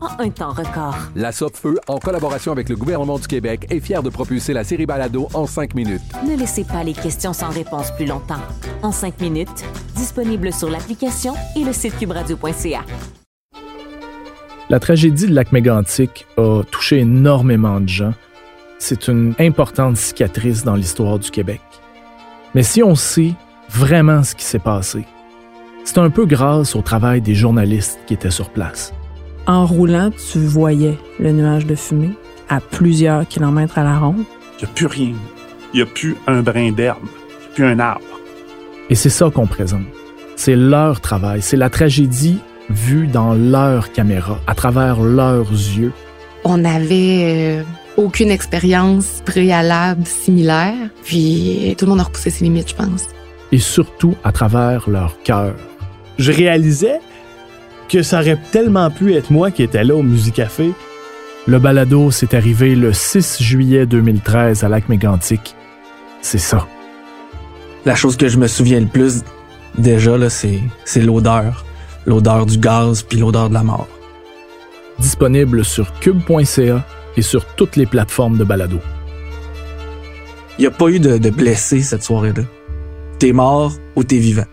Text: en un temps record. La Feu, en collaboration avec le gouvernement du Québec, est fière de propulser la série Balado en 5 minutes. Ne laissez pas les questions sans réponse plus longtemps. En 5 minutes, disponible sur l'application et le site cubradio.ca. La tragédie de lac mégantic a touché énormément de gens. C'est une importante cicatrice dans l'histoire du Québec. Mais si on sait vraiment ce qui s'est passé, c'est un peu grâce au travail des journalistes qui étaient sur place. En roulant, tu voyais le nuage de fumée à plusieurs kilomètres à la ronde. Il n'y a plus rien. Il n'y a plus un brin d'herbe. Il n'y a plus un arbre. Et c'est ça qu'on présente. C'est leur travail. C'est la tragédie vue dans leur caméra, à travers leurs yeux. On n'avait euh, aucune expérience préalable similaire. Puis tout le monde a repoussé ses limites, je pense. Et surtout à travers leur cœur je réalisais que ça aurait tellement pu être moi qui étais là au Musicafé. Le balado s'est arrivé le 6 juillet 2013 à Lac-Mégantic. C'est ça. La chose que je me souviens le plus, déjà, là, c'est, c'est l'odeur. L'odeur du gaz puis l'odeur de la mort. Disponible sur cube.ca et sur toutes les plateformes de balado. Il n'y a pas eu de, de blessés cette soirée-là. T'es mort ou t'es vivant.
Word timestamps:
en 0.00 0.22
un 0.22 0.30
temps 0.30 0.52
record. 0.52 0.96
La 1.16 1.32
Feu, 1.32 1.78
en 1.88 1.98
collaboration 1.98 2.52
avec 2.52 2.68
le 2.68 2.76
gouvernement 2.76 3.18
du 3.18 3.26
Québec, 3.26 3.66
est 3.70 3.80
fière 3.80 4.02
de 4.02 4.10
propulser 4.10 4.52
la 4.52 4.64
série 4.64 4.86
Balado 4.86 5.28
en 5.34 5.46
5 5.46 5.74
minutes. 5.74 6.02
Ne 6.26 6.36
laissez 6.36 6.64
pas 6.64 6.84
les 6.84 6.92
questions 6.92 7.32
sans 7.32 7.50
réponse 7.50 7.90
plus 7.92 8.06
longtemps. 8.06 8.42
En 8.82 8.92
5 8.92 9.20
minutes, 9.20 9.64
disponible 9.96 10.52
sur 10.52 10.70
l'application 10.70 11.34
et 11.56 11.64
le 11.64 11.72
site 11.72 11.96
cubradio.ca. 11.98 12.84
La 14.70 14.80
tragédie 14.80 15.26
de 15.26 15.34
lac 15.34 15.50
mégantic 15.52 16.26
a 16.36 16.62
touché 16.70 16.98
énormément 16.98 17.80
de 17.80 17.88
gens. 17.88 18.12
C'est 18.78 19.08
une 19.08 19.34
importante 19.38 19.96
cicatrice 19.96 20.62
dans 20.62 20.74
l'histoire 20.74 21.18
du 21.18 21.30
Québec. 21.30 21.60
Mais 22.54 22.62
si 22.62 22.82
on 22.82 22.94
sait 22.94 23.32
vraiment 23.70 24.22
ce 24.22 24.34
qui 24.34 24.44
s'est 24.44 24.58
passé, 24.58 25.04
c'est 25.84 25.98
un 25.98 26.10
peu 26.10 26.26
grâce 26.26 26.76
au 26.76 26.82
travail 26.82 27.22
des 27.22 27.34
journalistes 27.34 27.98
qui 28.06 28.12
étaient 28.12 28.30
sur 28.30 28.50
place. 28.50 28.92
En 29.48 29.64
roulant, 29.64 30.10
tu 30.10 30.40
voyais 30.40 30.98
le 31.18 31.32
nuage 31.32 31.64
de 31.64 31.74
fumée 31.74 32.10
à 32.50 32.60
plusieurs 32.60 33.26
kilomètres 33.26 33.78
à 33.78 33.82
la 33.82 33.98
ronde. 33.98 34.24
Il 34.60 34.64
n'y 34.66 34.70
a 34.70 34.74
plus 34.74 34.86
rien. 34.86 35.14
Il 35.72 35.76
n'y 35.76 35.82
a 35.82 35.86
plus 35.86 36.16
un 36.26 36.42
brin 36.42 36.70
d'herbe. 36.70 36.98
Il 37.02 37.06
n'y 37.06 37.46
a 37.46 37.54
plus 37.54 37.64
un 37.64 37.78
arbre. 37.78 38.04
Et 38.90 38.94
c'est 38.94 39.08
ça 39.08 39.30
qu'on 39.30 39.46
présente. 39.46 39.86
C'est 40.36 40.54
leur 40.54 41.00
travail. 41.00 41.40
C'est 41.40 41.56
la 41.56 41.70
tragédie 41.70 42.40
vue 42.68 43.06
dans 43.06 43.32
leur 43.32 43.90
caméra, 43.92 44.38
à 44.46 44.54
travers 44.54 45.00
leurs 45.00 45.50
yeux. 45.50 45.92
On 46.44 46.58
n'avait 46.58 47.60
euh, 47.60 47.62
aucune 47.96 48.30
expérience 48.30 49.22
préalable 49.24 50.04
similaire. 50.04 50.90
Puis 51.04 51.74
tout 51.78 51.86
le 51.86 51.92
monde 51.92 52.00
a 52.00 52.04
repoussé 52.04 52.28
ses 52.28 52.44
limites, 52.44 52.68
je 52.68 52.74
pense. 52.74 53.06
Et 53.50 53.58
surtout 53.58 54.14
à 54.24 54.30
travers 54.30 54.90
leur 54.90 55.22
cœur 55.22 55.54
je 56.18 56.32
réalisais 56.32 57.00
que 57.88 58.02
ça 58.02 58.20
aurait 58.20 58.38
tellement 58.52 58.90
pu 58.90 59.14
être 59.14 59.30
moi 59.30 59.50
qui 59.50 59.62
étais 59.62 59.84
là 59.84 59.96
au 59.96 60.02
Musicafé. 60.02 60.72
Le 61.46 61.58
balado 61.58 62.10
s'est 62.10 62.34
arrivé 62.34 62.74
le 62.74 62.92
6 62.92 63.42
juillet 63.42 63.86
2013 63.86 64.64
à 64.64 64.68
Lac-Mégantic. 64.68 65.54
C'est 66.20 66.38
ça. 66.38 66.66
La 67.86 67.94
chose 67.94 68.16
que 68.16 68.28
je 68.28 68.38
me 68.38 68.46
souviens 68.46 68.80
le 68.80 68.86
plus, 68.86 69.22
déjà, 69.78 70.18
là, 70.18 70.28
c'est, 70.28 70.60
c'est 70.84 71.00
l'odeur. 71.00 71.64
L'odeur 72.06 72.46
du 72.46 72.58
gaz 72.58 73.02
puis 73.02 73.18
l'odeur 73.18 73.48
de 73.48 73.54
la 73.54 73.62
mort. 73.62 73.88
Disponible 74.98 75.64
sur 75.64 75.92
cube.ca 76.00 76.84
et 77.16 77.22
sur 77.22 77.44
toutes 77.54 77.76
les 77.76 77.86
plateformes 77.86 78.36
de 78.36 78.44
balado. 78.44 78.80
Il 80.58 80.62
n'y 80.62 80.66
a 80.66 80.70
pas 80.70 80.88
eu 80.88 81.00
de, 81.00 81.18
de 81.18 81.30
blessés 81.30 81.82
cette 81.82 82.02
soirée-là. 82.02 82.42
T'es 83.18 83.32
mort 83.32 83.72
ou 83.96 84.04
t'es 84.04 84.18
vivant. 84.18 84.46